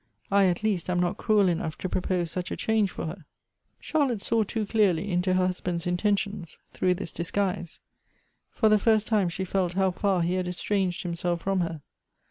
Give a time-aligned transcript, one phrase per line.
[0.31, 3.25] I, at least, am not cruel enough to propose such a change for her!"
[3.79, 7.81] Charlotte saw too clearly into her husband's intentions, through this disguise.
[8.49, 11.83] For the first time she felt how far he had estranged himself from her.